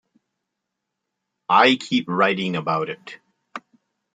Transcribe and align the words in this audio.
I 1.47 1.75
keep 1.75 2.09
writing 2.09 2.55
about 2.55 2.89
it. 2.89 3.19